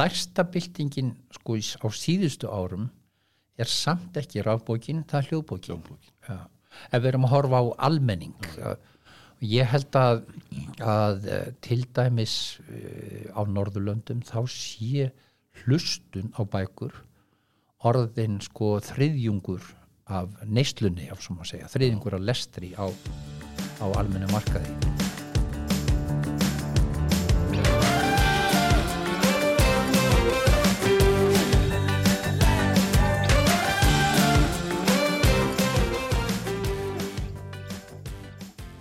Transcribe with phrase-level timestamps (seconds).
[0.00, 2.88] stærsta byltingin sko á síðustu árum
[3.60, 6.46] er samt ekki rafbókin, það er hljóðbókin, hljóðbókin.
[6.88, 8.72] ef við erum að horfa á almenning ja.
[9.44, 10.22] ég held að,
[10.80, 12.36] að eh, til dæmis
[12.70, 15.10] eh, á Norðurlöndum þá sé
[15.64, 16.94] hlustun á bækur
[17.84, 19.68] orðin sko þriðjungur
[20.10, 24.89] af neyslunni, af svona að segja þriðjungur af lestri á, á almennu markaði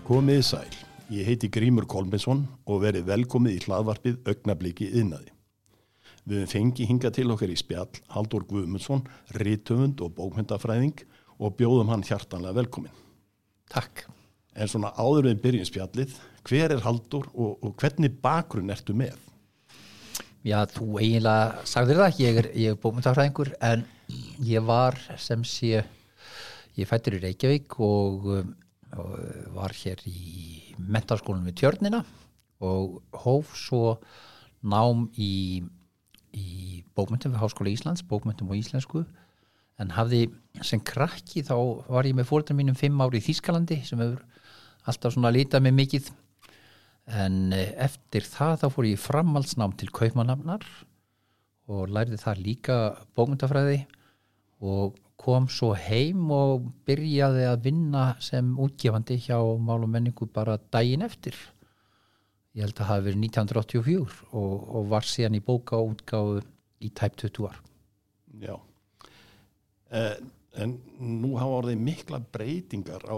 [0.09, 0.69] Komið í sæl,
[1.13, 5.27] ég heiti Grímur Kolminsson og verið velkomið í hlaðvarpið augnabliki yðnaði.
[6.25, 9.03] Við fengi hinga til okkar í spjall Haldur Guðmundsson,
[9.37, 11.03] rítöfund og bókmyndafræðing
[11.37, 12.95] og bjóðum hann hjartanlega velkomin.
[13.69, 14.07] Takk.
[14.57, 16.15] En svona áður við byrjum spjallið,
[16.49, 19.13] hver er Haldur og, og hvernig bakgrunn ertu með?
[20.41, 23.85] Já, þú eiginlega sagðir það, ég er, er bókmyndafræðingur en
[24.41, 25.85] ég var sem sé,
[26.81, 28.51] ég fættir í Reykjavík og um,
[28.97, 29.15] og
[29.53, 32.03] var hér í mentarskólanum við Tjörnina
[32.65, 33.99] og hóf svo
[34.65, 35.61] nám í,
[36.35, 39.05] í bókmyndum við Háskóla Íslands, bókmyndum og íslensku
[39.79, 40.25] en hafði
[40.65, 41.55] sem krakki þá
[41.87, 44.25] var ég með fólkdra mínum fimm ári í Þískalandi sem hefur
[44.89, 46.09] alltaf svona litað mig mikið.
[47.19, 50.65] En eh, eftir það þá fór ég framhaldsnám til Kaupmannafnar
[51.69, 52.79] og lærði það líka
[53.17, 53.79] bókmyndafræði
[54.59, 60.57] og kom svo heim og byrjaði að vinna sem útgefandi hjá mál og menningu bara
[60.71, 61.35] daginn eftir.
[62.55, 66.41] Ég held að það hafi verið 1984 og, og var síðan í bóka og útgáðu
[66.79, 67.59] í tæp 20 ár.
[68.39, 68.55] Já.
[69.91, 70.15] Eh,
[70.63, 73.17] en nú hafa orðið mikla breytingar á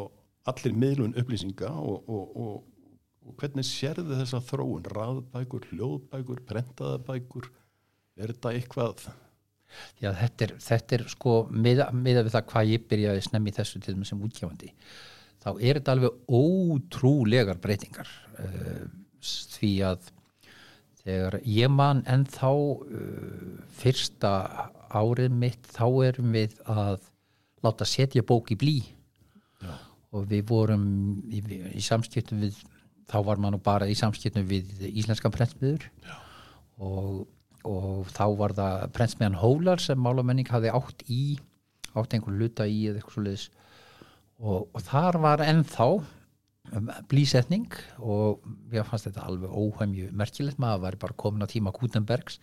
[0.50, 4.88] allir miðlun upplýsinga og, og, og hvernig sérðu þessa þróun?
[4.90, 7.52] Raðbækur, hljóðbækur, prentaðabækur
[8.18, 9.06] er þetta eitthvað
[10.02, 13.82] Já, þetta er, þetta er sko miða, miða við það hvað ég byrjaði snemmi þessu
[13.82, 14.72] til þess sem útgjáfandi
[15.42, 18.10] þá er þetta alveg ótrúlegar breytingar
[18.42, 18.84] uh,
[19.56, 20.10] því að
[21.02, 24.34] þegar ég man en þá uh, fyrsta
[24.92, 27.00] árið mitt þá erum við að
[27.66, 28.78] láta setja bók í blí
[29.62, 29.74] Já.
[30.14, 30.86] og við vorum
[31.30, 31.42] í,
[31.78, 32.58] í samskiptum við
[33.12, 35.88] þá var mann bara í samskiptum við íslenskan prentmiður
[36.82, 37.28] og
[37.68, 41.38] og þá var það prensmiðan Hólar sem málamenning hafi átt í
[41.98, 43.46] átt einhvern luta í eða eitthvað svo leiðis
[44.42, 47.70] og, og þar var ennþá um, blísetning
[48.00, 50.62] og ég fannst þetta alveg óhæmju merkilegt.
[50.62, 52.40] Maður var bara komin á tíma Gutenbergs.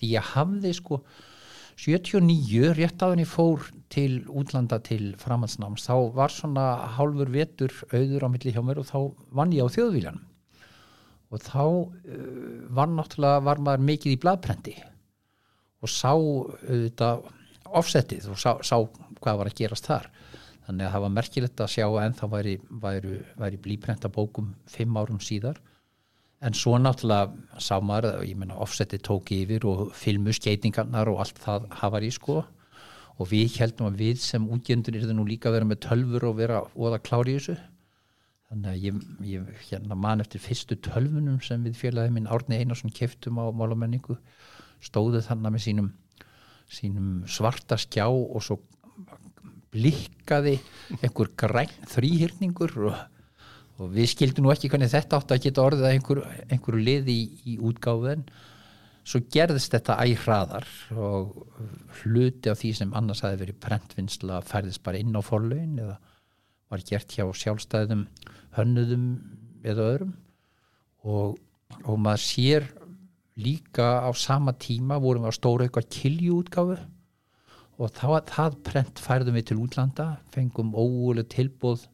[0.00, 1.00] Því ég hafði sko
[1.80, 6.66] 79 rétt aðan ég fór til útlanda til framhaldsnáms þá var svona
[6.98, 8.98] hálfur vetur auður á milli hjá mér og þá
[9.38, 10.26] vann ég á þjóðvílanum
[11.30, 11.90] og þá uh,
[12.74, 14.76] var náttúrulega var maður mikið í bladprendi
[15.80, 17.28] og sá auðvitað
[17.70, 18.76] offsettið og sá, sá
[19.20, 20.08] hvað var að gerast þar.
[20.66, 24.98] Þannig að það var merkilegt að sjá en þá væri, væri, væri blíprenta bókum fimm
[25.00, 25.58] árum síðar.
[26.40, 31.68] En svo náttúrulega sá maður ég menna offsettið tók yfir og filmuskeitingarnar og allt það
[31.82, 32.42] hafa í sko.
[33.20, 36.30] Og við heldum að við sem útgjendur er það nú líka að vera með tölfur
[36.30, 37.56] og vera og að klári þessu
[38.50, 42.90] þannig að ég, ég hérna man eftir fyrstu tölfunum sem við félagið minn Árni Einarsson
[42.94, 44.16] keftum á málamenningu
[44.82, 45.90] stóðu þannig með sínum,
[46.66, 48.58] sínum svarta skjá og svo
[49.70, 50.56] blikkaði
[50.98, 52.96] einhver græn þrýhyrningur og,
[53.78, 57.14] og við skildum nú ekki hvernig þetta átt að geta orðið að einhver, einhverju liði
[57.14, 58.26] í, í útgáðun
[59.06, 60.66] svo gerðist þetta ægræðar
[60.98, 61.38] og
[62.02, 65.96] hluti af því sem annars hafi verið prentvinnsla færðist bara inn á forlaun eða
[66.70, 68.04] var gert hjá sjálfstæðum
[68.56, 69.06] hönnuðum
[69.64, 70.14] eða öðrum.
[71.08, 71.38] Og,
[71.84, 72.66] og maður sér
[73.40, 76.76] líka á sama tíma vorum við á stóra eitthvað kiljúutgáfu
[77.80, 81.86] og það, það prent færðum við til útlanda fengum óguleg tilbúð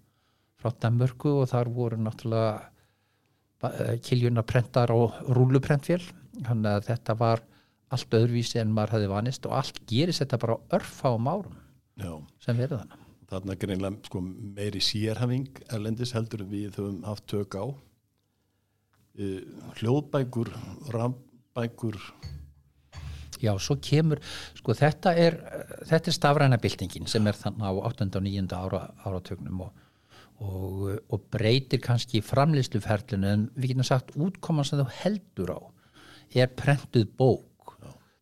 [0.59, 6.03] frá Danmörku og þar voru náttúrulega eh, kiljuna prentar og rúluprentfél
[6.41, 7.45] þannig að þetta var
[7.95, 11.59] allt öðruvísi en maður hafi vanist og allt gerist þetta bara örfa á márum
[12.01, 12.13] Já.
[12.43, 14.23] sem verður þannig þarna greinlega sko,
[14.57, 19.43] meiri sérhafing erlendis heldur við höfum haft tök á uh,
[19.81, 20.53] hljóðbækur
[20.95, 22.01] rambækur
[23.37, 24.21] Já, svo kemur,
[24.57, 25.35] sko þetta er
[25.85, 28.07] þetta er stafræna byltingin sem er þannig á 8.
[28.17, 28.47] og 9.
[28.57, 29.83] ára áratögnum og,
[30.41, 35.61] og, og breytir kannski framleysluferlinu en við getum sagt útkoman sem þú heldur á
[36.37, 37.45] er prentuð bók.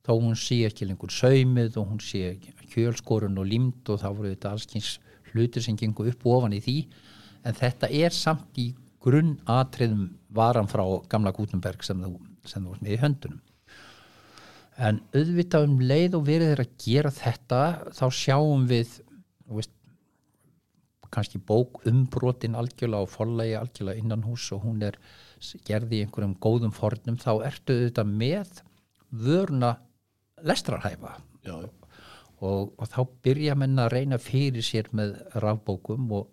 [0.04, 2.36] Þá hún sé ekki lengur saumið og hún sé
[2.74, 4.98] kjölskorun og limt og þá voru þetta allskyns
[5.32, 6.76] hlutur sem gengur upp og ofan í því.
[7.44, 8.70] En þetta er samt í
[9.04, 12.14] grunn atriðum varan frá gamla Gutenberg sem þú,
[12.48, 13.40] sem þú varst með í höndunum.
[14.74, 17.62] En auðvitað um leið og verið er að gera þetta
[17.94, 18.96] þá sjáum við
[19.54, 19.72] veist,
[21.14, 24.98] kannski bók umbrotin algjörlega og forlægi algjörlega innan hús og hún er
[25.68, 28.62] gerði í einhverjum góðum fornum þá ertu auðvitað með
[29.14, 29.76] vöruna
[30.44, 31.16] lestrarhæfa.
[31.44, 31.56] Já,
[32.44, 36.26] og, og þá byrja menn að reyna fyrir sér með rafbókum og,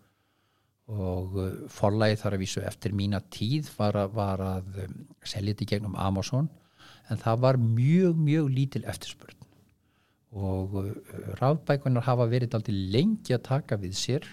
[0.92, 5.54] og uh, forlægi þar að vísu eftir mína tíð var að, var að um, selja
[5.54, 6.50] þetta í gegnum Amazon
[7.12, 9.38] en það var mjög, mjög lítil eftirspurn.
[10.32, 10.92] Og uh,
[11.42, 14.30] rafbækunar hafa verið aldrei lengi að taka við sér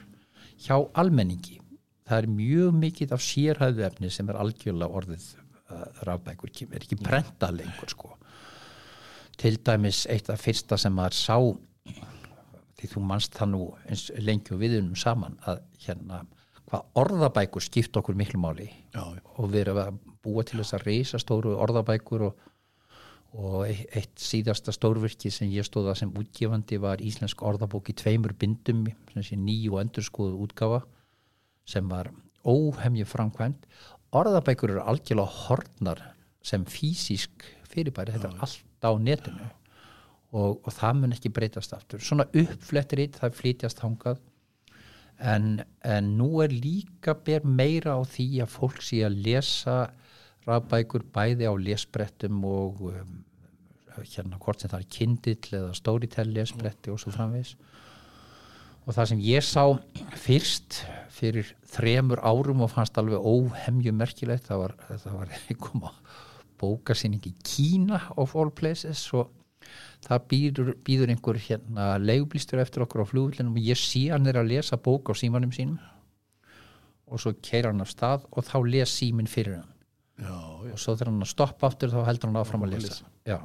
[0.59, 1.61] hjá almenningi.
[2.09, 7.03] Það er mjög mikið af sérhæðu efni sem er algjörlega orðið uh, rafbækur, er ekki
[7.03, 8.15] prenta lengur sko
[9.39, 11.37] til dæmis eitt af fyrsta sem maður sá
[12.79, 16.25] því þú manst það nú og viðunum saman að hérna
[16.69, 18.69] hvað orðabækur skipt okkur miklu máli.
[18.93, 22.45] Já, og við erum að búa til þess að reysa stóru orðabækur og,
[23.39, 28.87] og eitt síðasta stórvirki sem ég stóða sem útgefandi var íslensk orðabók í tveimur bindum
[29.15, 30.83] sem sé nýju og endurskoðu útgafa
[31.69, 32.13] sem var
[32.45, 33.67] óhemju framkvæmt
[34.17, 36.05] orðabækur eru algjörlega hortnar
[36.45, 39.49] sem fysísk fyrirbæri þetta er allt á netinu.
[40.37, 42.03] Og, og það mun ekki breytast aftur.
[42.05, 44.19] Svona uppflettir það flytjast hangað
[45.19, 49.79] en, en nú er líka ber meira á því að fólk sé að lesa
[50.47, 53.17] rafbækur bæði á lesbrettum og um,
[53.99, 57.57] hérna hvort sem það er kindill eða stóritel lesbretti og svo framvegis.
[58.87, 59.65] Og það sem ég sá
[60.17, 60.83] fyrst
[61.13, 65.35] fyrir þremur árum og fannst alveg óhemju merkilegt það var, það var
[65.67, 65.93] koma
[66.61, 69.33] bókasýning í Kína of all places og
[70.07, 74.41] það býður, býður einhver hérna leigublýstur eftir okkur á flugvillinu og ég sé hann er
[74.41, 75.79] að lesa bók á símanum sínum
[77.09, 79.73] og svo keira hann af stað og þá les símin fyrir hann.
[80.19, 80.35] Já,
[80.67, 83.07] já, og svo þegar hann stoppa aftur þá heldur hann áfram að lesa.
[83.29, 83.39] Já.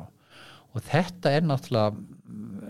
[0.73, 2.63] og þetta er náttúrulega mm,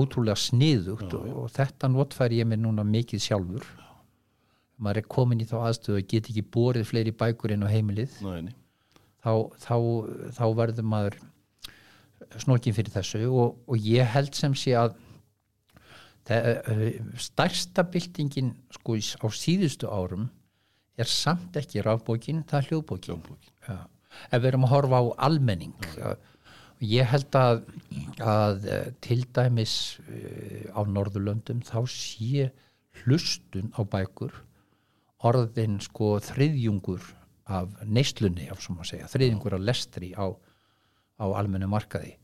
[0.00, 3.66] ótrúlega sniðugt og, og þetta notfæri ég mér núna mikið sjálfur.
[4.80, 8.16] Maður er komin í þá aðstöðu að geta ekki borið fleiri bækur inn á heimilið.
[8.24, 8.54] Nei.
[9.20, 9.76] Þá, þá,
[10.36, 11.20] þá verður maður
[12.40, 14.96] snokkin fyrir þessu og, og ég held sem sé að
[16.28, 20.28] það, eh, stærsta byltingin sko á síðustu árum
[21.00, 23.22] er samt ekki rafbókin, það er hljóðbókin.
[23.68, 23.78] Já.
[24.34, 26.14] ef við erum að horfa á almenning ja.
[26.82, 27.62] ég held að,
[28.18, 29.74] að eh, til dæmis
[30.10, 32.50] eh, á Norðurlöndum þá sé
[33.02, 34.34] hlustun á bækur
[35.24, 37.04] orðin sko þriðjungur
[37.50, 40.26] af neyslunni, þriðjungur af lestri á,
[41.18, 42.14] á almennu markaði.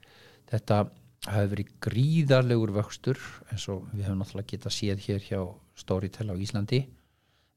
[0.46, 0.84] Þetta
[1.26, 3.20] hafi verið gríðarlegur vöxtur
[3.50, 5.40] eins og við höfum náttúrulega getað séð hér hjá
[5.76, 6.84] Storytel á Íslandi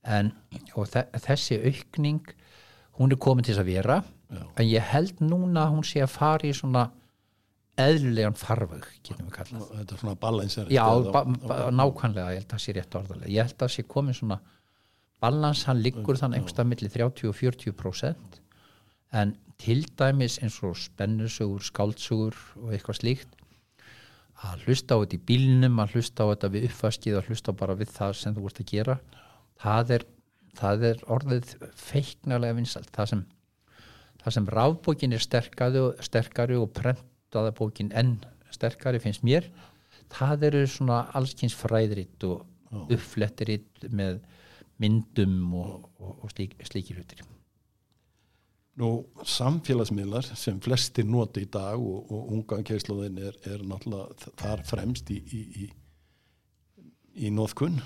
[0.08, 0.32] en
[0.80, 2.32] og þe þessi aukning
[3.00, 4.00] hún er komin til þess að vera
[4.30, 4.42] Já.
[4.56, 6.88] en ég held núna að hún sé að fara í svona
[7.80, 9.68] eðlulegan farveg, getum við kallað.
[9.78, 10.84] Þetta er svona balansar Já,
[11.14, 13.86] ba ba nákvæmlega, ég held að það sé rétt orðalega ég held að það sé
[13.94, 14.40] komin svona
[15.22, 18.40] balans, hann liggur þann einhverstað milli 30 og 40 prósent.
[19.12, 23.40] En til dæmis eins og spennusögur, skáldsögur og eitthvað slíkt
[24.40, 27.76] að hlusta á þetta í bílnum að hlusta á þetta við uppvaskið að hlusta bara
[27.80, 28.96] við það sem þú ert að gera
[29.60, 30.06] það er,
[30.60, 33.24] það er orðið feiknarlega vinsalt það sem,
[34.24, 38.16] það sem rafbókin er sterkari og, sterkari og prentaða bókin enn
[38.56, 39.50] sterkari finnst mér
[40.14, 42.46] það eru svona allskins fræðritt og
[42.96, 44.22] uppflettritt með
[44.80, 47.26] myndum og, og, og slík, slíkir hlutir.
[48.80, 48.90] Nú,
[49.28, 55.12] samfélagsmiðlar sem flestir nota í dag og, og unga keislóðin er, er náttúrulega þar fremst
[55.12, 55.66] í, í, í,
[57.28, 57.82] í nóðkunn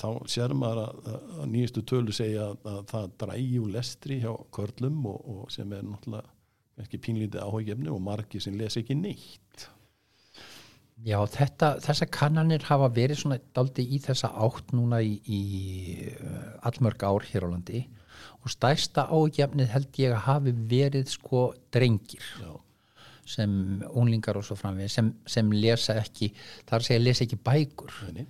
[0.00, 5.04] þá sér maður að, að nýjastu tölu segja að, að það úr lestri hjá körlum
[5.12, 6.32] og sem er náttúrulega
[6.80, 9.68] ekki pínlítið áhugjefni og margi sem les ekki neitt
[11.02, 15.40] Já, þetta, þessa kannanir hafa verið svona daldi í þessa átt núna í, í
[16.14, 17.82] uh, allmörg ár hér á landi.
[18.44, 22.52] Og stærsta ágefnið held ég að hafi verið sko drengir Já,
[23.26, 26.30] sem unglingar og svo framveg sem, sem lesa ekki,
[26.62, 27.96] það er að segja lesa ekki bækur.
[28.14, 28.26] Nei.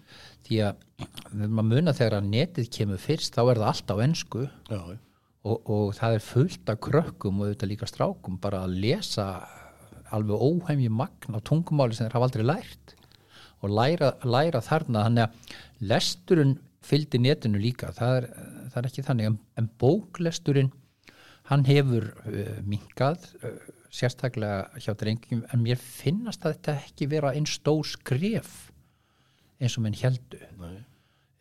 [0.46, 4.46] því að að muna þegar að netið kemur fyrst þá er það allt á ensku.
[4.70, 4.80] Já,
[5.44, 9.28] og, og það er fullt af krökkum og auðvitað líka strákum bara að lesa
[10.16, 12.94] alveg óheimji magn á tungumáli sem þeir hafa aldrei lært
[13.64, 15.04] og læra, læra þarna.
[15.08, 17.92] Þannig að lesturinn fylgdi netinu líka.
[17.96, 18.28] Það er,
[18.72, 19.30] það er ekki þannig.
[19.30, 20.72] En, en bóklesturinn
[21.50, 23.54] hann hefur uh, minkað uh,
[23.94, 25.44] sérstaklega hjá drengjum.
[25.52, 28.56] En mér finnast að þetta ekki vera einn stór skref
[29.62, 30.82] eins og menn heldu nei,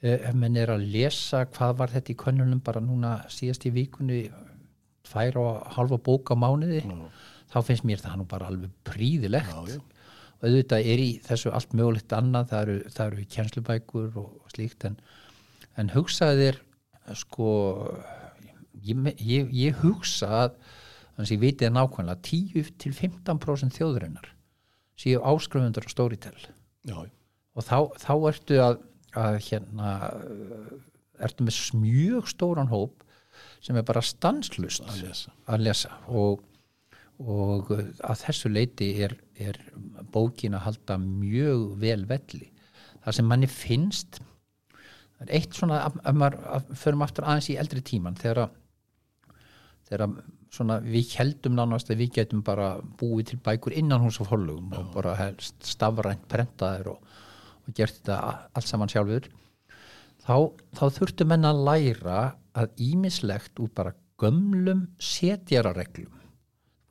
[0.04, 3.72] Eh, ef menn er að lesa hvað var þetta í könnunum bara núna síðast í
[3.72, 4.26] vikunni
[5.08, 6.82] tvær og halva bók á mánuði.
[6.84, 7.08] Já,
[7.54, 9.72] þá finnst mér það nú bara alveg príðilegt og
[10.44, 14.88] auðvitað er í þessu allt mögulegt annað, það eru, það eru kjenslubækur og, og slíkt
[14.90, 15.00] en,
[15.80, 16.62] en hugsaði þér
[17.20, 17.50] sko
[18.84, 20.56] ég, ég, ég hugsa að
[21.14, 24.32] þannig að ég viti það nákvæmlega 10 til 15% þjóðurinnar
[25.00, 26.38] séu áskrifendur á Storytel.
[26.86, 26.98] Já,
[27.54, 28.82] og þá, þá ertu að,
[29.18, 29.94] að hérna
[31.24, 33.04] ertu með mjög stóran hóp
[33.64, 35.34] sem er bara stanslust að lesa.
[35.48, 35.94] að lesa.
[36.12, 36.44] Og,
[37.24, 39.60] og að þessu leiti er, er
[40.12, 42.50] bókin að halda mjög vel velli.
[43.04, 44.22] Það sem manni finnst
[45.24, 50.18] er eitt svona að maður að förum aftur aðeins í eldri tíman þegar að
[50.54, 54.74] svona við heldum nánast að við getum bara búið til bækur innan hús og forlugum
[54.78, 57.00] og bara helst stafrænt prentaðir og,
[57.66, 58.20] og gert þetta
[58.54, 59.30] allt saman sjálfur
[60.26, 60.38] þá,
[60.78, 62.20] þá þurftu menn að læra
[62.58, 66.23] að ímislegt úr bara gömlum setjarareglum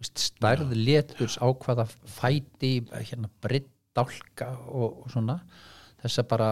[0.02, 5.38] stærð leturs á hvaða fæti hérna breytt dálka og, og svona
[6.02, 6.48] þess að bara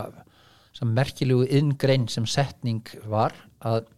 [0.77, 3.35] sem merkilegu inngrein sem setning var
[3.67, 3.89] að,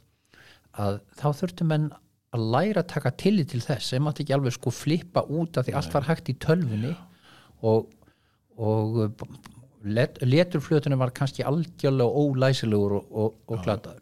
[0.72, 1.90] að þá þurftu menn
[2.32, 3.90] að læra að taka tillit til þess.
[3.92, 6.94] Sem mátti ekki alveg sko flippa út af því allt var hægt í tölfunni
[7.68, 7.90] og,
[8.56, 9.02] og
[9.84, 14.00] let, leturflötunum var kannski algjörlega ólæsilegur og, og, gladaður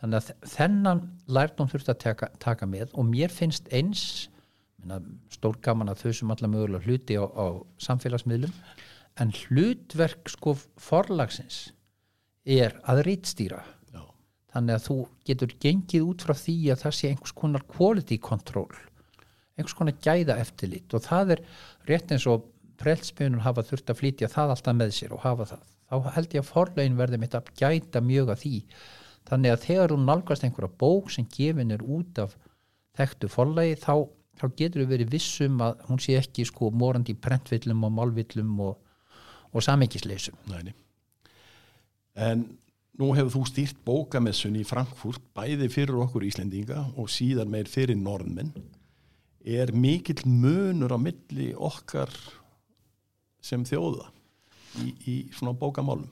[0.00, 4.02] þannig að þennan lærdom þurfti að taka, taka með og mér finnst eins
[5.32, 7.46] stór gaman að þau sem allar mögulega hluti á, á
[7.86, 8.52] samfélagsmiðlum.
[9.20, 11.70] En hlutverk sko forlagsins
[12.44, 13.62] er að rítstýra
[13.92, 14.02] já,
[14.52, 18.68] þannig að þú getur gengið út frá því að það sé einhvers konar quality control
[19.56, 21.42] einhvers konar gæða eftirlit og það er
[21.88, 22.44] rétt eins og
[22.80, 25.64] preltspjönun hafa þurft að flytja það alltaf með sér og hafa það.
[25.86, 28.56] Þá held ég að forlegin verði mitt að gæta mjög að því.
[29.26, 32.36] Þannig að þegar þú nálgast einhverja bók sem gefin er út af
[32.98, 33.94] þekktu forlegi þá,
[34.36, 38.58] þá getur þú verið vissum að hún sé ekki sko morandi í prentvillum og málvillum
[38.66, 38.74] og,
[39.52, 40.74] og samengisleysum næni
[42.16, 42.46] en
[42.96, 47.98] nú hefur þú stýrt bókamessun í Frankfurt bæði fyrir okkur Íslendinga og síðan meir fyrir
[48.00, 48.54] norðmenn.
[49.46, 52.10] Er mikill munur á milli okkar
[53.44, 54.08] sem þjóða
[54.82, 56.08] í, í svona bókamálum?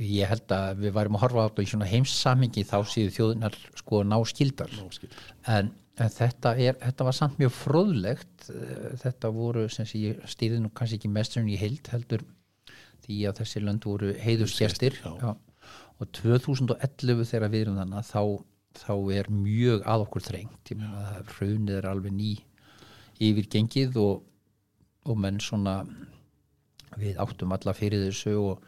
[0.00, 3.58] Ég held að við værum að horfa á þetta í svona heimssamingi þá séu þjóðunar
[3.78, 5.10] sko ná skildar Nóskil.
[5.46, 5.68] en, en
[6.00, 10.70] þetta, er, þetta var samt mjög fróðlegt Eh, þetta voru sem sé ég stýði nú
[10.74, 12.24] kannski ekki mesturinn í heild heldur
[13.04, 14.12] því að þessi lönd voru.
[14.96, 15.36] Já.
[16.00, 18.22] og 2011 þegar við erum þannig þá,
[18.80, 20.72] þá er mjög að okkur þrengt
[21.34, 22.32] hrunið er alveg ný
[23.20, 24.22] yfirgengið og,
[25.04, 25.82] og menn svona
[27.00, 28.64] við áttum alla fyrir þessu og,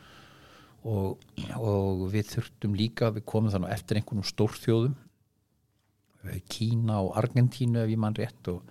[0.84, 1.24] og,
[1.56, 4.98] og við þurftum líka, við komum þannig eftir einhvernum stórþjóðum
[6.48, 8.62] Kína og Argentínu ef ég mann rétt og,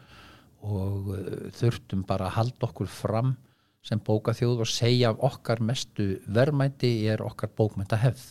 [0.61, 3.35] og uh, þurftum bara að halda okkur fram
[3.81, 8.27] sem bókaþjóð og segja af okkar mestu verðmæti er okkar bókmænta hefð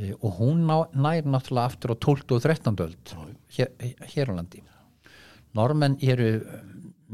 [0.00, 2.32] e, og hún ná, nær náttúrulega aftur á 12.
[2.32, 2.78] og 13.
[2.86, 3.12] öld
[3.52, 3.68] hér,
[4.14, 4.62] hér á landi
[5.54, 6.30] normenn eru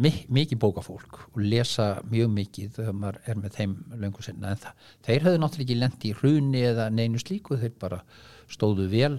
[0.01, 4.63] mi- mikið bókafólk og lesa mjög mikið þegar maður er með þeim löngu sinna en
[4.63, 8.01] það, þeir höfðu náttúrulega ekki lent í hruni eða neinu slíku, þeir bara
[8.50, 9.14] stóðu vel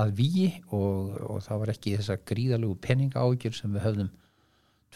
[0.00, 4.10] að víi og, og það var ekki þessa gríðalegu peninga ágjur sem við höfðum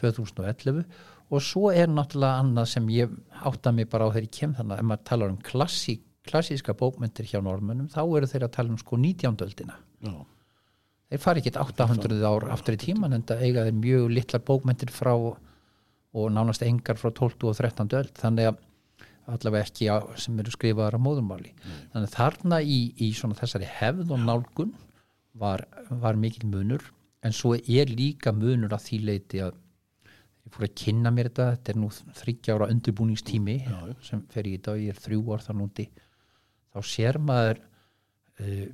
[0.01, 0.85] 2011
[1.27, 3.13] og svo er náttúrulega annað sem ég
[3.49, 7.29] átta mig bara á ég kem þannig að ef maður talar um klassík, klassíska bókmyndir
[7.29, 9.37] hjá normönnum þá eru þeir að tala um sko 19.
[9.47, 9.79] öldina.
[10.07, 10.15] Já,
[11.11, 14.93] þeir fara ekki 800 ár aftur í tíman en það eiga þeir mjög litlar bókmyndir
[14.95, 15.15] frá
[16.17, 18.15] og nánast engar frá 12 og 13 öld.
[18.17, 18.63] Þannig að
[19.27, 21.53] allavega ekki á, sem eru skrifaðar á móðurmáli.
[21.93, 24.73] Þannig að þarna í, í svona þessari hefð og nálgun
[25.37, 26.85] var, var mikil munur
[27.27, 29.57] en svo er líka munur að því leiti að
[30.47, 31.91] ég fór að kynna mér þetta þetta er nú
[32.21, 33.95] þryggjára undirbúningstími Já, já.
[34.09, 35.89] sem fer í og ég er þrjú ár þar núti.
[36.71, 37.63] Þá sér maður
[38.45, 38.67] uh,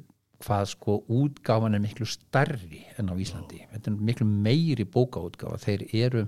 [0.43, 3.63] hvað sko útgáfan er miklu stærri en á Íslandi.
[3.73, 5.61] Þetta er miklu meiri bókaútgáfa.
[5.63, 6.25] Þeir eru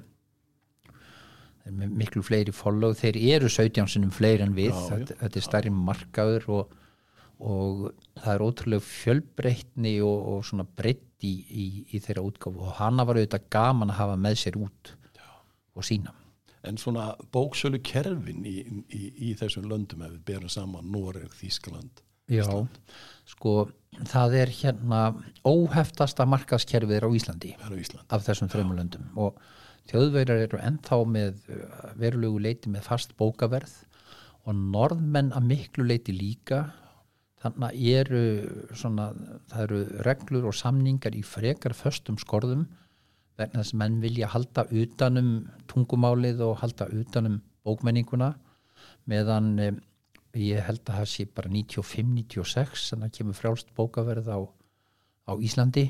[1.73, 2.95] miklu fleiri follow.
[2.97, 4.73] Þeir eru 17 sinum fleiri en við.
[4.73, 4.89] Já, já.
[4.91, 6.75] þetta, þetta er stærri markaður og,
[7.41, 7.87] og
[8.21, 12.61] það er ótrúlega fjölbreytni og, og svona breytt í, í, í þeirra útgáfu.
[12.61, 14.95] Og hana var auðvitað gaman að hafa með sér út
[15.75, 16.13] og sína
[16.65, 18.55] en svona bóksölu kerfin í,
[18.89, 22.01] í, í þessum löndum ef við berum saman Noreg, Þískaland
[22.33, 22.47] Já,
[23.29, 23.67] sko
[24.09, 25.01] það er hérna
[25.45, 27.51] óheftasta markaðskerfið er á Íslandi.
[27.59, 29.11] Er á Ísland af þessum þreymur löndum.
[29.21, 29.37] Og
[29.91, 33.75] þjóðverjar eru ennþá með uh, verulegu leiti með fast bókaverð
[34.45, 36.67] og norðmenn að miklu leiti líka.
[37.45, 38.23] Þannig eru
[38.77, 39.11] svona,
[39.51, 42.65] það eru reglur og samningar í frekar föstum skorðum
[43.39, 45.31] vegna þess að menn vilja halda utanum
[45.71, 48.31] tungumálið og halda utanum bókmenninguna
[49.11, 49.71] meðan e,
[50.39, 54.39] ég held að það sé bara 95-96 þannig að kemur frjálst bókaverð á,
[55.31, 55.89] á Íslandi.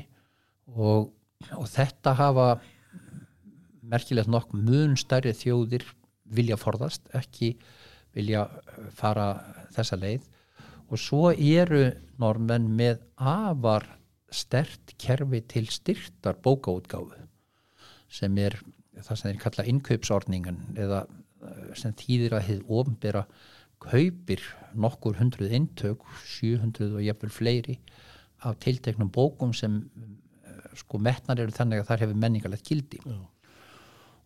[0.73, 1.11] Og,
[1.53, 2.47] og þetta hafa
[3.91, 5.85] merkilegt nokk mun stærri þjóðir
[6.25, 7.55] vilja forðast, ekki
[8.15, 8.47] vilja
[8.95, 9.33] fara
[9.75, 10.25] þessa leið
[10.85, 11.89] og svo eru
[12.21, 13.87] normenn með afar
[14.33, 17.25] stert kerfi til styrtar bókaútgáfu
[18.11, 18.57] sem er
[19.03, 23.25] það sem þeir kalla innkaupsordningan eða eh, sem þýðir að hefur ofnbera
[23.85, 26.05] kaupir nokkur hundruð intök
[26.37, 27.79] 700 og jafnvel fleiri
[28.45, 29.81] af tilteknum bókum sem
[30.45, 33.17] eh, sko metnar eru þannig að þar hefur menningarlegt gildi Já.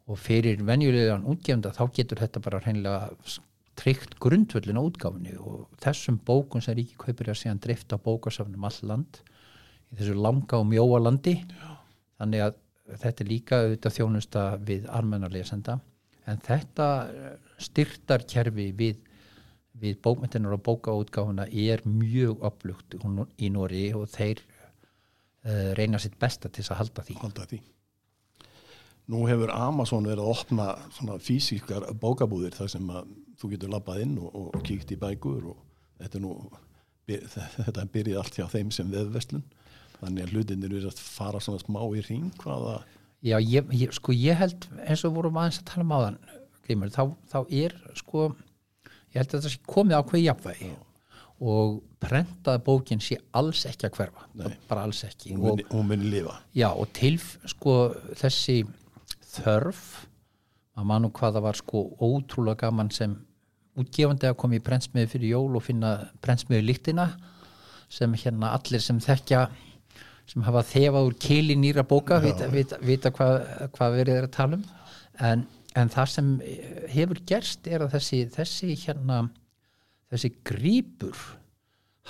[0.09, 3.11] Og fyrir venjulegan útgefnda þá getur þetta bara hreinlega
[3.79, 8.79] tryggt grundvöldin á útgáfni og þessum bókum sem Ríki kaupir að síðan drifta bókasafnum all
[8.89, 9.21] land
[9.93, 11.69] í þessu langa og mjóa landi Já.
[12.19, 12.57] þannig að
[13.03, 15.77] þetta er líka auðvitað þjónusta við almennarlesenda
[16.29, 18.99] en þetta eh, styrtar kerfi við,
[19.79, 22.97] við bókmyndinar og bókaútgáfuna er mjög upplugt
[23.37, 27.19] í Nóri og þeir uh, reyna sitt besta til að halda því.
[27.21, 27.61] halda því
[29.09, 34.03] Nú hefur Amazon verið að opna svona físíkar bókabúðir þar sem að þú getur labbað
[34.03, 35.63] inn og, og kíkt í bækur og
[36.01, 36.35] þetta er nú
[37.65, 39.45] þetta byrjið allt hjá þeim sem veðvestlun
[39.99, 42.81] þannig að hlutinir eru að fara svona smá í ring hvaða
[43.19, 46.19] Já, ég, ég, sko ég held eins og vorum aðeins að tala um áðan
[46.63, 48.29] Grímur, þá, þá er sko
[49.09, 50.69] ég held að það sé komið á hvað jafnvægi
[51.39, 55.35] og prentaða bókin sé alls ekki að hverfa bara alls ekki.
[55.39, 56.35] Hún muni lifa.
[56.55, 57.75] Já og til sko
[58.19, 58.61] þessi
[59.29, 59.83] þörf.
[60.79, 63.17] Að mann og hvaða var sko ótrúlega gaman sem
[63.79, 65.93] útgefandi að koma í prentsmiði fyrir jól og finna
[66.24, 67.09] prentsmiði líktina
[67.91, 69.48] sem hérna allir sem þekkja
[70.29, 73.39] sem hafa þefað úr kili nýra bóka vita, vita, vita hvað,
[73.75, 74.65] hvað verið er að tala um.
[75.19, 75.45] En,
[75.75, 76.33] en það sem
[76.93, 79.24] hefur gerst er að þessi, þessi hérna
[80.13, 81.18] þessi grípur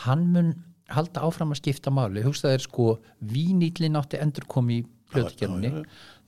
[0.05, 0.51] hann mun
[0.89, 2.23] halda áfram að skipta máli.
[2.25, 2.91] Hugstað er sko
[3.29, 5.71] vínýtlinn átti endur komi í plötgerunni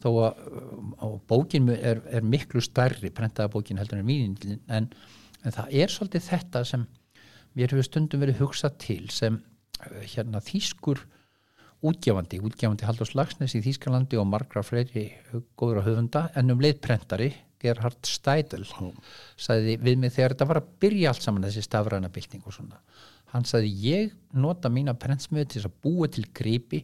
[0.01, 4.89] þó að bókin er, er miklu stærri prentaða bókin heldur en vínýtlinn en,
[5.43, 6.85] en það er svolítið þetta sem
[7.57, 9.39] mér hefur stundum verið hugsað til sem
[10.13, 11.01] hérna þýskur
[11.81, 15.07] útgefandi, útgefandi Haldur Slagsnes í Þýskalandi og margra fleiri
[15.57, 20.69] góður á höfunda en um leiðprentari Gerhard Steidl sagði við mig þegar þetta var að
[20.81, 22.81] byrja allt saman þessi stafræna bylting og svona
[23.33, 26.83] hann sagði ég nota mína prentsmiðu til að búa til grípi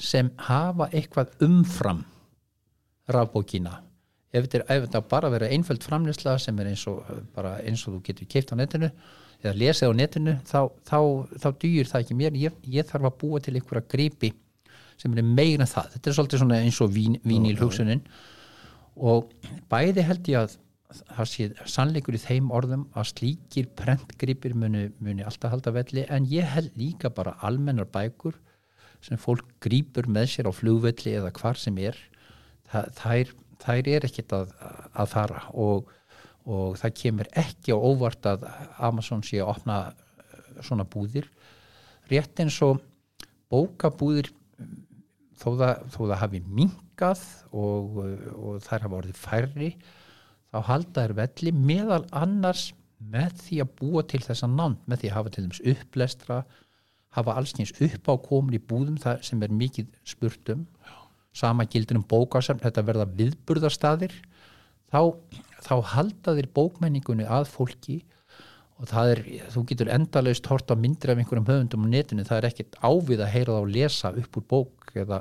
[0.00, 2.04] sem hafa eitthvað umfram
[3.14, 3.80] rafbókina
[4.30, 7.02] ef þetta bara verið einföld framlýsla sem er eins og,
[7.34, 8.90] eins og þú getur keift á netinu
[9.40, 10.98] eða lesið á netinu þá, þá,
[11.42, 12.38] þá dýr það ekki mér.
[12.38, 14.32] Ég, ég þarf að búa til einhverja gripi
[15.00, 15.94] sem er meira en það.
[15.94, 18.04] Þetta er svolítið eins og vín, vínil hugsunin
[19.00, 19.32] og
[19.72, 20.58] bæði held ég að
[20.90, 26.04] það sé sannleikur í þeim orðum að slíkir prentgripir muni, muni alltaf halda velli.
[26.10, 28.36] En ég held líka bara almennar bækur
[29.00, 31.96] sem fólk grýpur með sér á flugvelli eða hvar sem er
[32.70, 34.52] þær, þær er ekkit að,
[34.94, 35.90] að fara og
[36.48, 38.46] og það kemur ekki á óvart að
[38.80, 41.28] Amazon sé að opna eh, svona búðir.
[42.10, 42.80] Rétt eins og
[43.52, 44.30] bókabúðir
[45.40, 47.24] þó það, þó það hafi mingað
[47.56, 48.00] og,
[48.36, 49.70] og þær hafa orðið færri
[50.50, 55.10] þá halda þær velli meðal annars með því að búa til þessa nánt með því
[55.10, 56.40] að hafa til dæmis upplestra
[57.16, 60.66] hafa allsnýns upp á komin í búðum sem er mikið spurtum
[61.36, 64.14] sama gildur um bókasam þetta verða viðburðarstaðir
[64.90, 65.14] þá,
[65.62, 68.00] þá halda þér bókmenningunni að fólki
[68.80, 69.20] og það er,
[69.52, 73.24] þú getur endalaust hort á myndir af einhverjum höfundum á netinu, það er ekkert ávið
[73.24, 75.20] að heyra þá að lesa upp úr bók eða,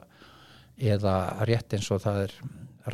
[0.79, 1.15] eða
[1.49, 2.35] rétt eins og það er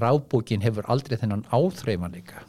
[0.02, 2.42] rábókin hefur aldrei þennan áþreifanleika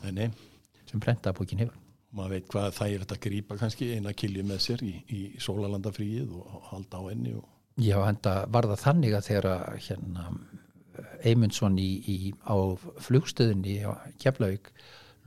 [0.87, 1.77] sem brendabókin hefur.
[2.17, 6.33] Maður veit hvað það er að grýpa kannski eina kilju með sér í, í sólalandafríið
[6.41, 7.45] og halda á enni og...
[7.77, 9.49] Já, en það var það þannig að þegar
[9.85, 10.29] hérna
[11.27, 12.17] Eymundsson í, í,
[12.49, 12.57] á
[13.05, 14.71] flugstöðunni á Keflavík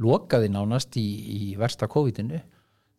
[0.01, 2.39] lokaði nánast í, í versta COVID-inu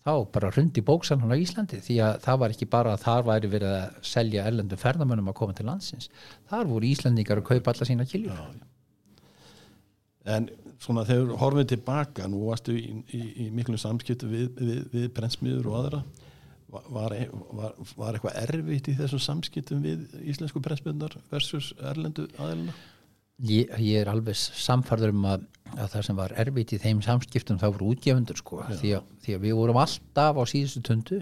[0.07, 3.51] þá bara rundi bóksallan á Íslandi því að það var ekki bara að þar væri
[3.53, 6.09] verið að selja erlendu ferðamönnum að koma til landsins.
[6.51, 8.41] Þar voru Íslandingar að kaupa alla sína kiljur.
[10.31, 10.49] En
[10.81, 15.79] svona þegar horfum við tilbaka nú varstu í miklu samskiptu við, við, við brennsmiður og
[15.83, 16.03] aðra
[16.71, 17.15] var,
[17.57, 22.75] var, var eitthvað erfitt í þessum samskiptum við íslensku pressbyrnar versus erlendu aðeilina?
[23.41, 27.61] Ég, ég er alveg samfarður um að, að það sem var erfitt í þeim samskiptum
[27.61, 28.61] þá voru útgefundur sko.
[28.69, 31.21] Því að, því að við vorum alltaf á síðustu tundu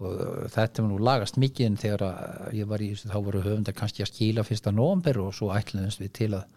[0.00, 2.04] og uh, þetta var nú lagast mikið en þegar
[2.56, 6.02] ég var í þessu þá voru höfundar kannski að skila fyrsta november og svo ætluðumst
[6.02, 6.48] við til að,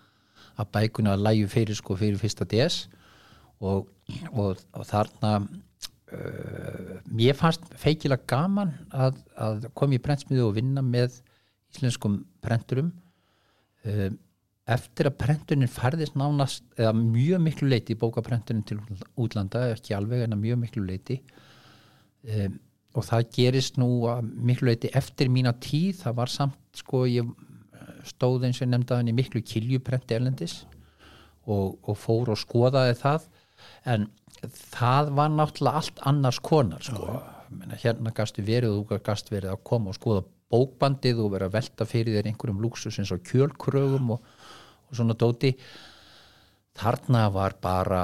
[0.58, 2.88] að bækuna læju fyrir sko fyrir fyrsta DS
[3.62, 3.92] og,
[4.32, 5.36] og, og þarna
[7.14, 11.22] mér fannst feikilega gaman að, að koma í prentsmiðu og vinna með
[11.74, 12.92] íslenskum prenturum
[13.88, 14.20] um,
[14.74, 18.78] eftir að prentunin færðist nánast eða mjög miklu leiti bókaprentunin til
[19.20, 21.20] útlanda, ekki alveg en að mjög miklu leiti
[22.30, 22.60] um,
[22.94, 27.32] og það gerist nú að miklu leiti eftir mína tíð, það var samt sko ég
[28.08, 30.60] stóð eins og nefndaðin í miklu kiljuprenti erlendis
[31.48, 33.28] og, og fór og skoðaði það.
[33.90, 34.08] En
[34.52, 37.22] það var náttúrulega allt annars konar sko.
[37.54, 41.50] Menna, hérna gastu verið og þú gast verið að koma og skoða bókbandið og vera
[41.50, 44.24] að velta fyrir þér einhverjum luxus eins og kjölkrögum og,
[44.90, 45.54] og svona dóti.
[46.74, 48.04] Þarna var bara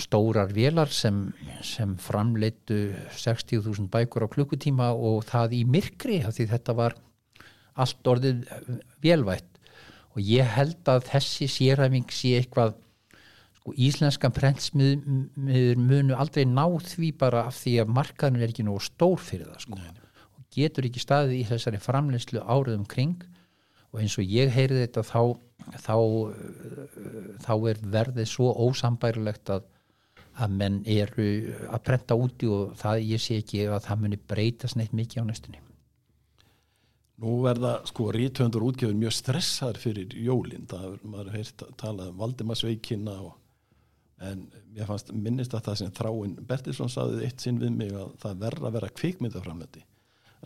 [0.00, 1.26] stórar vélar sem,
[1.60, 6.96] sem framleitu 60.000 bækur á klukkutíma og það í myrkri því þetta var
[7.78, 8.46] allt orðið
[9.04, 9.58] velvætt
[10.16, 12.78] og ég held að þessi sérhæfing sé eitthvað
[13.68, 18.80] sko íslenska prentsmiður munu aldrei ná því bara af því að markaðin er ekki nógu
[18.80, 19.80] stór fyrir það sko.
[20.38, 23.20] Og getur ekki staðið í þessari framleyslu áriðum kring.
[23.92, 25.36] Og eins og ég heyri þetta þá
[25.76, 25.96] þá,
[27.44, 29.64] þá er verðið svo ósambærilegt að,
[30.38, 31.30] að menn eru
[31.68, 35.28] að prenta úti og það ég sé ekki að það muni breytast neitt mikið á
[35.28, 35.64] næstunni.
[37.18, 42.12] Nú verða sko rítvöndur útgefur mjög stressaður fyrir jólinn, það er maður heirt að tala
[42.12, 43.32] um Valdimarsveikina og,
[44.24, 48.10] en ég fannst minnist að það sem Þráinn Bertilsson saðið eitt sinn við mig að
[48.24, 49.84] það verða að vera kvikmyndaframleti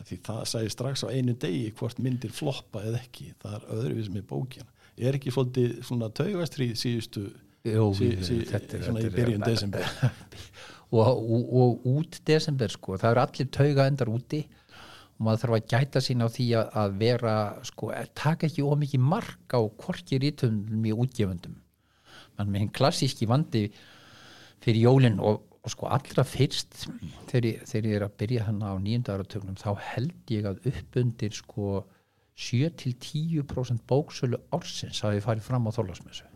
[0.02, 3.34] því það sæði strax á einu degi hvort myndir floppa eða ekki.
[3.42, 7.26] Það er öðruvís með bókjana er ekki fólkið svona taugastrið síðustu
[7.62, 9.90] Jó, sí, sí, þetta er, svona þetta í byrjun er, desember.
[10.92, 15.54] Og, og, og út desember sko, það eru allir tauga endar úti og maður þarf
[15.56, 20.84] að gæta sín á því að, vera sko, taka ekki ómikið mark á korki rítumum
[20.84, 21.54] í útgefundum
[22.38, 23.66] mann með hinn klassíski vandi
[24.62, 26.86] fyrir jólinn og, og sko allra fyrst
[27.30, 30.68] þegar ég, þegar ég er að byrja hann á nýjunda áratögnum þá held ég að
[30.72, 31.82] uppundir sko
[32.42, 36.28] 7-10% bóksölu orsins hafi farið fram á þólasmessu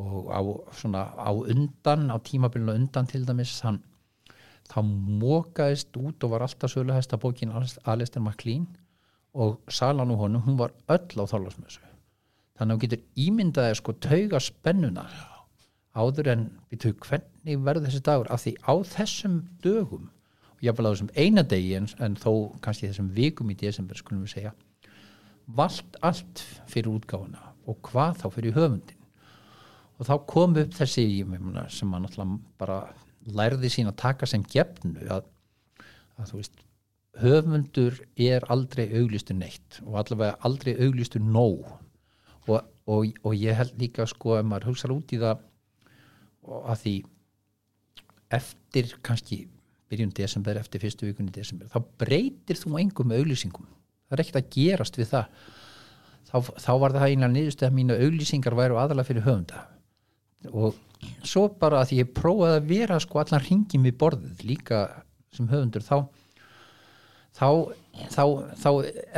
[0.00, 0.40] og á,
[0.72, 3.82] svona, á undan á tímabilinu undan til dæmis hann,
[4.70, 4.80] þá
[5.20, 7.52] mókaðist út og var alltaf söluhæsta bókin
[7.84, 8.68] Alistair MacLean
[9.34, 11.82] og salan úr honum, hún var öll á þólasmessu
[12.60, 15.06] þannig að þú getur ímyndaði sko tauga spennuna
[15.96, 16.46] áður en
[16.76, 18.30] tau hvernig verður þessi dagur?
[18.30, 20.10] Af því á þessum dögum
[20.52, 24.26] og jáfnvel á þessum eina degi en, en þó kannski þessum vikum í desember skulum
[24.26, 24.54] við segja
[25.56, 29.00] vald allt fyrir útgáfuna og hvað þá fyrir höfundin
[29.98, 32.80] og þá kom upp þessi mena, sem maður náttúrulega bara
[33.36, 35.26] lærði sín að taka sem gefnu að,
[36.16, 36.62] að þú veist
[37.20, 41.66] höfundur er aldrei auglistur neitt og allavega aldrei auglistur nóg
[42.50, 45.46] og, og, og ég held líka sko að maður hugsa út í það
[46.50, 46.94] að því
[48.40, 49.40] eftir kannski
[49.90, 53.66] byrjun desember eftir fyrstu vikunni desember þá breytir þú engum auglýsingum.
[54.06, 55.42] Það er ekkert að gerast við það.
[56.30, 59.64] Þá, þá var það einlega niðurstu að mínu auglýsingar væru aðalega fyrir höfunda.
[60.50, 60.78] Og
[61.26, 64.80] svo bara að ég prófaði að vera sko allan ringin við borðið líka
[65.34, 65.96] sem höfundur þá
[67.36, 67.48] þá,
[68.14, 68.22] þá,
[68.60, 68.70] þá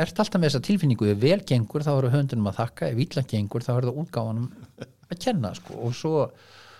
[0.05, 3.25] ert alltaf með þessa tilfinningu ef vel gengur þá eru höfundunum að þakka ef ítla
[3.29, 4.49] gengur þá er það útgáfanum
[4.83, 5.79] að kenna sko.
[5.87, 6.27] Og svo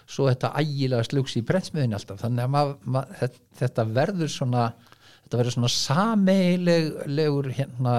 [0.09, 2.19] svo þetta ægilega slugs í brennsmiðin alltaf.
[2.23, 3.13] Þannig að mað, mað,
[3.59, 4.65] þetta verður svona
[5.23, 7.93] þetta verður svona sameilegur hérna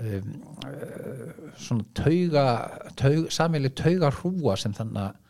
[0.00, 0.32] um,
[0.64, 1.28] uh,
[1.60, 2.46] svona tauga,
[2.98, 5.20] tauga sameileg tauga hrúa sem þannig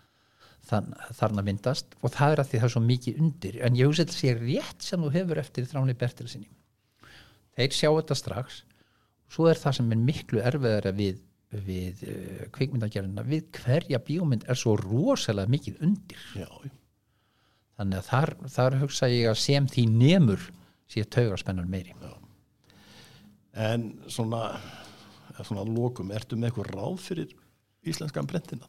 [0.71, 1.99] þann, þarna myndast.
[2.03, 3.63] Og það er að því það er svo mikið undir.
[3.67, 6.49] En ég hugsa þetta sé rétt sem þú hefur eftir þráni Bertilsinni
[7.59, 8.63] þeir sjá þetta strax
[9.35, 11.23] svo er það sem er miklu erfiðara við
[11.55, 16.49] við uh, kvikmyndagerðina við hverja bíómynd er svo rosalega mikið undir Já.
[17.79, 20.49] þannig að þar, þar hugsa ég að sem því nemur
[20.91, 22.15] sé taugar spennan meiri Já.
[23.71, 24.49] en svona
[25.43, 27.35] svona lokum, ertu með eitthvað ráð fyrir
[27.89, 28.69] íslenskan brentina?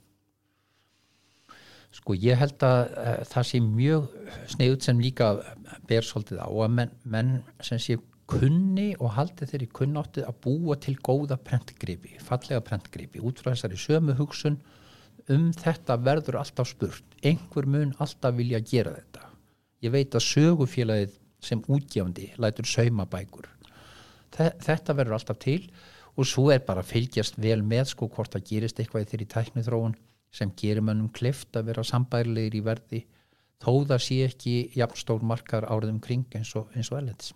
[1.95, 4.09] Sko ég held að uh, það sé mjög
[4.51, 5.29] sneið sem líka
[5.87, 7.31] ber svolítið á að menn, menn
[7.63, 13.41] sem sé kunni og haldi þeirri kunnáttið að búa til góða prentgripi, fallega prentgripi út
[13.41, 14.57] frá þessari sömu hugsun
[15.31, 17.05] um þetta verður alltaf spurt.
[17.23, 19.29] Einhver mun alltaf vilja gera þetta.
[19.85, 23.49] Ég veit að sögufélagið sem útgjándi lætur saumabækur.
[24.35, 25.61] Þetta verður alltaf til
[26.15, 29.31] og svo er bara að fylgjast vel með sko hvort það gerist eitthvað í þeirri
[29.35, 29.95] tæknithróun
[30.35, 33.01] sem gerir mannum kleft að vera sambærilegir í verði
[33.63, 37.33] þó það sé ekki jafnstór markar árið um kring eins og, og erlendis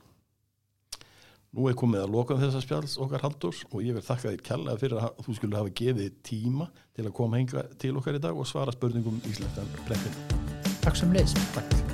[1.58, 4.82] Nú er komið að loka þessa spjáls okkar Halldórs og ég vil þakka þér kærlega
[4.84, 8.38] fyrir að þú skulle hafa gefið tíma til að koma henga til okkar í dag
[8.38, 10.20] og svara spurningum íslenskan prentin.
[10.86, 11.89] Takk sem leys Takk.